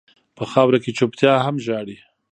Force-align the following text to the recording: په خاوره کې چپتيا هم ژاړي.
په 0.37 0.43
خاوره 0.51 0.77
کې 0.83 0.91
چپتيا 0.97 1.33
هم 1.45 1.55
ژاړي. 1.65 1.97